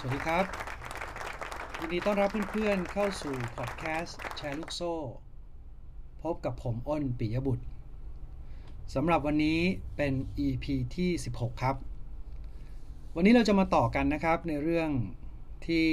[0.00, 0.46] สวัสดีครับ
[1.78, 4.92] ยินดีต้อนรับเพื่อนๆเข้าสู่พอดแคสต์แชร์ลูกโซ่
[6.22, 7.64] พบกับผมอ้นปิยบุตร
[8.94, 9.60] สำหรับวันนี้
[9.96, 10.14] เป็น
[10.46, 10.64] EP
[10.96, 11.76] ที่ 16 ครับ
[13.16, 14.90] วันนี้เราจะมาต่อกันนะครับในเรื่อง
[15.66, 15.88] ที่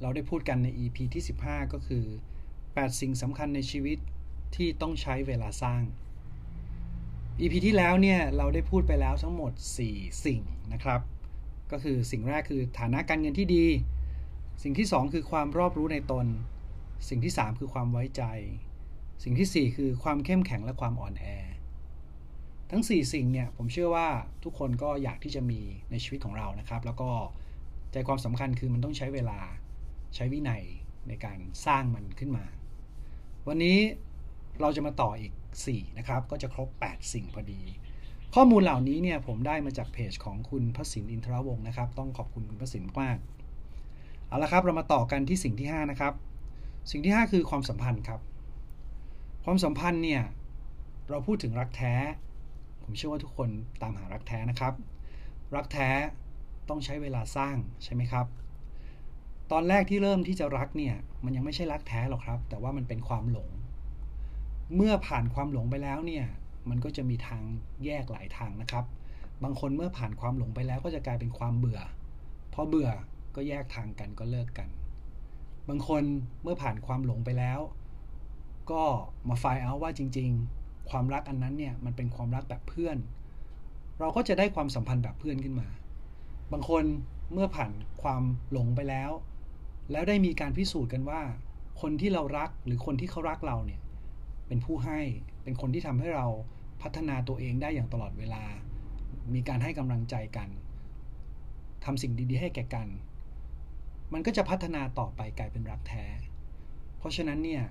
[0.00, 2.04] เราได้พูดกันใน EP ที่ 15 ก็คือ
[2.52, 3.98] 8 สิ่งสำคัญในชีวิต
[4.56, 5.82] ที่ต้องใช้เวลาสร้าง
[7.40, 9.52] EP ที่แล้วเนี่ยเราได้พูดไปแล้วทั้งหมด
[9.86, 10.40] 4 สิ่ง
[10.74, 11.02] นะครับ
[11.72, 13.66] ก็คือสิ่งแรกคือฐานะการเงินที่ดี
[14.62, 16.26] สิ่งที่ 2 คือความรอบรู้ในตน
[17.08, 18.22] สิ่งที่ 3 คือความไว้ใจ
[19.22, 21.24] สิ่งที่ 4 คือความเข้มแข็งและความอ่อนแอ
[22.70, 24.08] ทั้ง 4 สิ่งเนี่ยผมเชื่อว่า
[24.44, 27.10] ทุกคนก็อยากที่จะมีในชีวิตของเรานะครับ แล้วก็
[27.92, 29.40] ใจความสำคัญคือมันต้องใช้เวลา
[30.14, 30.62] ใช้วินัย
[31.08, 32.44] ในการสร้างมันขึ้นมา
[33.48, 33.78] วันนี้
[34.60, 35.32] เราจะมาต่ออีก
[35.66, 37.62] 4 นะครับ ก็จะครบ 8 สิ่งพอดี
[38.36, 43.18] ข้อมูลเหล่านี้เนี่ยผมได้มาจากเพจของคุณพระสินอินทรวงศ์นะครับ ต้องขอบคุณคุณพระสินมาก
[44.28, 46.14] เอาละครับเรามาต่อกันที่สิ่งที่ 5 นะครับ
[46.90, 48.20] สิ่งที่ 5 คือความสัมพันธ์ครับ
[49.44, 50.22] ความสัมพันธ์เนี่ย
[51.10, 51.94] เราพูดถึงรักแท้
[52.82, 53.48] ผมเชื่อว่าทุกคน
[53.82, 54.74] ตามหารักแท้นะครับ
[55.56, 55.88] รักแท้
[56.68, 58.26] ต้องใช้เวลาสร้างใช่ไหมครับ
[59.52, 63.50] ตอนแรกที่เริ่มที่จะรักเนี่ยมันยังไม่ใช่รักแท้หรอกครับ แต่ว่ามันเป็นความหลง
[64.76, 66.24] เมื่อผ่านความหลงไปแล้วเนี่ย
[66.70, 67.42] มันก็จะมีทาง
[67.84, 68.84] แยกหลายทางนะครับ
[69.42, 71.80] บางคนเมื่อผ่านความหลงไปแล้วก็จะกลายเป็นความเบื่อ
[72.54, 72.90] พอเบื่อ
[73.34, 74.68] ก็แยกทางกันก็เลิกกัน
[75.68, 76.02] บางคน
[76.42, 77.60] เมื่อผ่านความหลงไปแล้ว
[78.70, 78.82] ก็
[79.28, 82.96] มาไฟเอาว่าจริง ๆ ความรักอันนั้นเนี่ยมันเป็นความรักแบบเพื่อน
[84.00, 85.68] เราก็จะได้ความสัมพันธ์แบบเพื่อนขึ้นมา
[86.52, 86.84] บางคน
[87.32, 89.10] เมื่อผ่านความหลงไปแล้ว
[89.90, 91.20] แล้วได้มีการพิสูจน์กันว่า
[91.80, 93.80] คนที่เรารักหรือคนที่เขารักเราเนี่ย
[94.52, 95.00] เป็นผู้ให้
[95.44, 96.26] เป็นคนที่ทำให้เรา
[96.82, 98.44] พัฒนาตัวเองได้อย่างตลอดเวลา
[99.34, 100.48] มีการให้กำลังใจกัน
[101.84, 102.88] ทำสิ่งดีๆ ให้แก่กัน
[104.12, 106.04] มันก็จะพัฒนาต่อไปกลายเป็นรักแท้
[106.98, 107.62] เพราะฉะนั้นเนี่ย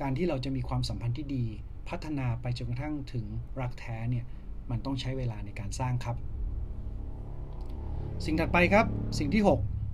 [0.00, 1.44] การที่เราจะมีความสัมพันธ์ที่ดี
[1.88, 3.26] พัฒนาไปจนกระทั่งถึง
[3.60, 4.24] รักแท้เนี่ย
[4.70, 6.16] มันต้องใช้เวลาในการสร้างครับ
[8.24, 8.86] สิ่งถัดไปครับ
[9.18, 9.42] สิ่งที่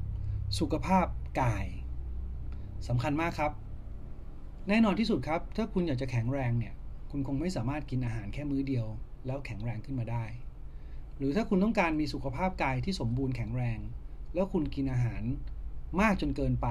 [0.05, 1.07] 6 สุขภาพ
[1.41, 1.67] กาย
[2.89, 3.53] สำคัญมากครับ
[4.71, 6.75] แน่นอนที่สุดครับ ถ้าคุณอยากจะแข็งแรงเนี่ย
[7.11, 8.87] คุณคงไม่สามารถกินอาหารแค่มื้อเดียว
[9.27, 10.25] แล้วแข็งแรงขึ้นมาได้
[11.19, 13.78] หรือถ้าคุณต้องการมีสุขภาพกายที่สมบูรณ์แข็งแรง
[14.34, 15.23] แล้วคุณกินอาหาร
[16.01, 16.69] มากจนเกินไป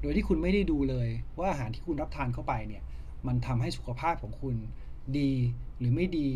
[0.00, 2.82] โดยที่คุณไม่ได้ดูเลย ว่าอาหารที่คุณรับทานเข้าไปเนี่ย
[3.26, 4.56] มันทำให้สุขภาพของคุณ
[5.18, 5.32] ดี
[5.78, 6.28] หรือไม่ดี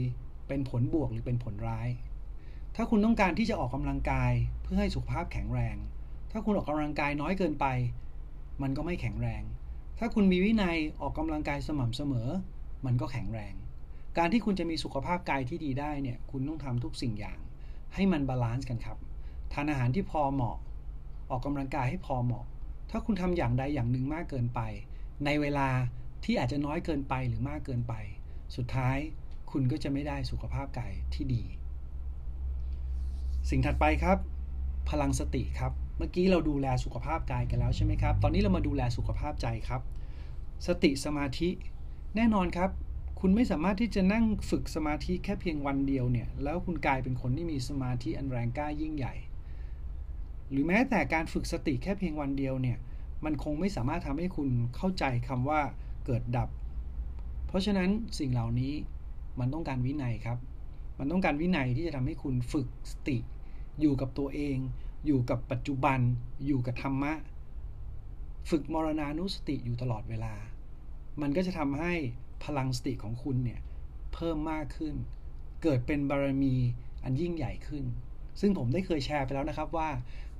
[0.49, 1.89] เป็นผลบวกหรือเป็นผลร้าย
[2.77, 5.77] ถ้าคุณต้องการที่จะออกกำลังกายเพื่อให้สุขภาพแข็งแรง
[6.31, 7.67] ถ้าคุณออกกำลังกายน้อยเกินไป
[8.63, 9.45] มันก็ไม่แข็งแรง
[9.99, 12.29] ถ้าคุณมีวินัยออกกำลังกายสม่ำเสมอ
[12.87, 13.55] มันก็แข็งแรง
[14.19, 17.39] การที่คุณจะมีสุขภาพกายที่ดีได้เนี่ยคุณต้องทำทุกสิ่งอย่าง
[17.95, 18.99] ให้มัน balance กันครับ
[19.53, 20.57] ทานอาหารที่พอเหมาะ
[21.31, 22.47] ออกกำลังกายให้พอเหมาะ
[22.91, 24.61] ถ้าคุณทำอย่างใดอย่างหนึ่งมากเกินไป
[25.25, 25.69] ในเวลา
[26.25, 27.95] ที่อาจจะน้อยเกินไปหรือมากเกินไป
[28.57, 28.97] สุดท้าย
[29.51, 31.45] คุณก็จะไม่ได้สุขภาพกายที่ดี
[33.51, 34.19] สิ่งถัดไปครับ
[34.91, 39.83] พลังสติครับ เมื่อกี้เราดูแลสุขภาพกายกันแล้วใช่ไหมครับ ตอนนี้เรามาดูแลสุขภาพใจครับ
[40.67, 41.49] สติสมาธิ
[42.17, 42.71] แน่นอนครับ
[43.21, 49.15] คุณไม่สามารถที่จะนั่งฝึกสมาธิแค่เพียงวันเดียวเนี่ย แล้วคุณกลายเป็นคนที่มีสมาธิอันแรงกล้ายิ่งใหญ่
[50.51, 52.79] หรือแม้แต่การฝึกสติแค่เพียงวันเดียวเนี่ย
[53.25, 55.61] มันคงไม่สามารถทำให้คุณเข้าใจคำว่า
[56.07, 56.49] เกิดดับ
[57.47, 58.73] เพราะฉะนั้นสิ่งเหล่านี้
[59.41, 60.39] มันต้องการวินัยครับ
[60.99, 63.19] มันต้องการวินัยที่จะทำให้คุณฝึกสติ
[63.81, 64.57] อยู่กับตัวเอง
[65.07, 65.99] อยู่กับปัจจุบัน
[66.47, 67.13] อยู่กับธรรมะ
[68.51, 70.35] ฝึกมรณานุสติอยู่ตลอดเวลา
[71.21, 71.95] มันก็จะทำให้
[72.45, 73.61] พลังสติของคุณเนี่ย
[74.15, 74.95] เพิ่มมากขึ้น
[75.63, 76.55] เกิดเป็นบารมี
[77.05, 77.85] อันยิ่งใหญ่ขึ้น
[78.41, 79.89] ซึ่งผมได้เคยแชร์ไปแล้วนะครับว่า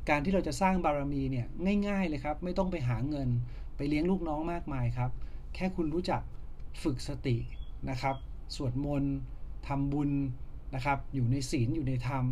[0.09, 1.47] การที่เราจะสร้างบารมีเนี่ย
[1.89, 3.29] ง่าย ๆเลยครับ ไม่ต้องไปหาเงิน
[3.77, 5.11] ไปเลี้ยงลูกน้องมากมายครับ
[5.55, 6.23] แค่คุณรู้จัก
[6.83, 7.37] ฝึกสติ
[7.91, 8.17] นะครับ
[8.57, 9.15] สวดมนต์
[9.69, 10.11] ทำบุญ
[10.75, 12.25] นะครับ อยู่ในศีลอยู่ในธรรม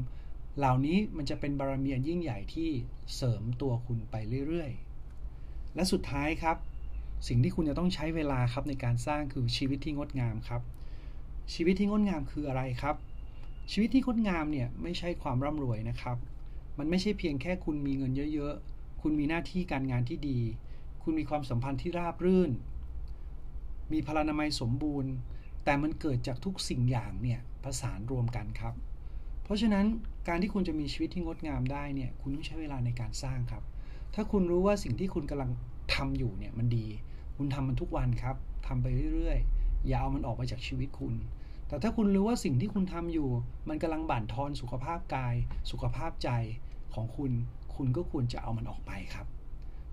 [0.59, 2.71] เหล่านี้มันจะเป็นบารมีอันยิ่งใหญ่ที่
[3.15, 4.15] เสริมตัวคุณไป
[4.47, 6.57] เรื่อยๆ และสุดท้ายครับ
[7.29, 10.63] สิ่งที่คุณจะต้องใช้เวลาครับในการสร้างคือชีวิตที่งดงามครับ
[11.55, 12.97] ชีวิตที่งดงามคืออะไรครับ
[13.73, 16.17] ชีวิตที่งดงามเนี่ยไม่ใช่ความร่ำรวยนะครับ
[16.79, 20.41] มันไม่ใช่เพียงแค่คุณมีเงินเยอะๆ คุณมีหน้าที่การงานที่ดี
[21.03, 22.51] คุณมีความสัมพันธ์ที่ราบรื่น
[23.93, 25.13] มีพลานามัยสมบูรณ์
[25.65, 28.75] แต่มันเกิดจากทุกสิ่งอย่างเนี่ยผสานรวมกันครับ
[29.45, 29.87] เพราะฉะนั้น
[30.29, 33.63] การที่คุณจะมีชีวิตที่งดงามได้เนี่ยคุณต้องใช้เวลาในการสร้างครับ
[34.15, 35.51] ถ้าคุณรู้ว่าสิ่งที่คุณกำลัง
[35.95, 36.87] ทำอยู่เนี่ยมันดี
[37.37, 38.37] คุณทำมันทุกวันครับ
[38.67, 41.15] ทำไปเรื่อยๆ อย่าเอามันออกไปจากชีวิตคุณ
[41.69, 43.29] แต่ถ้าคุณรู้ว่าสิ่งที่คุณทำอยู่
[43.69, 45.35] มันกำลังบั่นทอนสุขภาพกาย
[45.71, 46.31] สุขภาพใจ
[46.95, 47.33] ของคุณ
[47.77, 49.27] คุณก็ควรจะเอามันออกไปครับ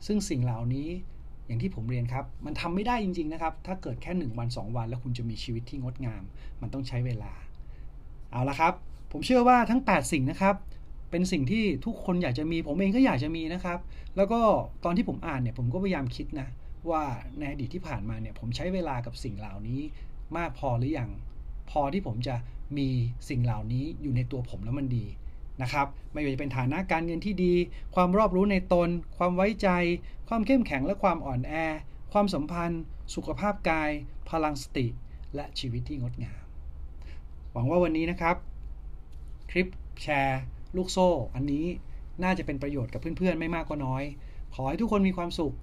[0.06, 0.90] ซึ่งสิ่งเหล่านี้
[1.46, 6.24] อย่างที่ผมเรียนครับ มันทำไม่ได้จริง ๆนะครับ ถ้าเกิดแค่ 1 วัน 2 วัน แล้วคุณจะมีชีวิตที่งดงาม
[6.62, 7.32] มันต้องใช้เวลา
[8.32, 8.74] เอาละครับ
[9.12, 10.56] ผมเชื่อว่าทั้ง 8 สิ่งนะครับ
[11.12, 13.80] เป็นสิ่งที่ทุกคนอยากจะมี ผมเองก็อยากจะมีนะครับ
[14.18, 14.40] แล้วก็
[14.84, 16.48] ตอนที่ผมอ่านเนี่ยผมก็พยายามคิดนะ
[16.90, 17.04] ว่า
[17.38, 19.82] ในอดีตที่ผ่านมาเนี่ยผมใช้เวลากับสิ่งเหล่านี้
[20.38, 21.10] มากพอหรือยัง
[21.72, 22.36] พอที่ผมจะ
[22.78, 22.90] มี
[23.30, 25.06] สิ่งเหล่านี้อยู่ในตัวผมแล้วมันดี
[25.62, 27.54] นะครับ ไม่ว่าจะเป็นฐานะการเงินที่ดี
[27.96, 29.70] ความรอบรู้ในตน ความไว้ใจ
[30.30, 31.54] ความเข้มแข็งและความอ่อนแอ
[32.14, 32.82] ความสัมพันธ์
[33.16, 33.92] สุขภาพกาย
[34.30, 34.86] พลังสติ
[35.36, 36.44] และชีวิตที่งดงาม
[37.52, 38.36] หวังว่าวันนี้นะครับ
[39.52, 39.68] คลิป
[40.02, 40.42] แชร์
[40.78, 41.66] ลูกโซ่ อันนี้
[42.24, 44.04] น่าจะเป็นประโยชน์กับเพื่อนๆ ไม่มากก็น้อย
[44.54, 45.54] ขอให้ทุกคนมีความสุข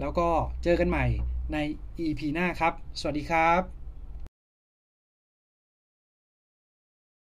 [0.00, 0.28] แล้วก็
[0.62, 1.06] เจอกันใหม่
[1.52, 1.56] ใน
[2.00, 3.81] EP หน้าครับ สวัสดีครับ